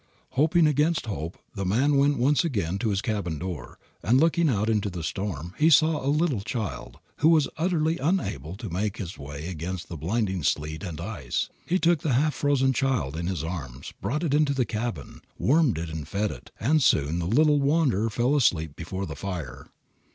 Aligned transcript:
Hoping 0.31 0.65
against 0.65 1.05
hope, 1.05 1.37
the 1.53 1.63
man 1.63 1.95
went 1.95 2.17
once 2.17 2.43
again 2.43 2.79
to 2.79 2.89
his 2.89 3.03
cabin 3.03 3.37
door, 3.37 3.77
and 4.01 4.19
looking 4.19 4.49
out 4.49 4.67
into 4.67 4.89
the 4.89 5.03
storm 5.03 5.53
he 5.59 5.69
saw 5.69 6.03
a 6.03 6.09
little 6.09 6.41
child, 6.41 6.97
who 7.17 7.29
was 7.29 7.47
utterly 7.55 7.99
unable 7.99 8.55
to 8.55 8.69
make 8.71 8.99
its 8.99 9.19
way 9.19 9.45
against 9.47 9.89
the 9.89 9.95
blinding 9.97 10.41
sleet 10.41 10.81
and 10.83 10.99
ice. 10.99 11.49
He 11.67 11.77
took 11.77 12.01
the 12.01 12.13
half 12.13 12.33
frozen 12.33 12.73
child 12.73 13.15
in 13.15 13.27
his 13.27 13.43
arms, 13.43 13.93
brought 14.01 14.23
it 14.23 14.33
into 14.33 14.55
the 14.55 14.65
cabin, 14.65 15.21
warmed 15.37 15.77
and 15.77 16.07
fed 16.07 16.31
it, 16.31 16.49
and 16.59 16.81
soon 16.81 17.19
the 17.19 17.27
little 17.27 17.59
wanderer 17.59 18.09
fell 18.09 18.35
asleep 18.35 18.75
before 18.75 19.05
the 19.05 19.15
fire. 19.15 19.67